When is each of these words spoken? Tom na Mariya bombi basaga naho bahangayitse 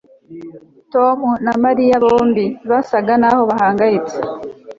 Tom 0.93 1.19
na 1.45 1.53
Mariya 1.63 1.95
bombi 2.03 2.45
basaga 2.69 3.13
naho 3.21 3.41
bahangayitse 3.49 4.17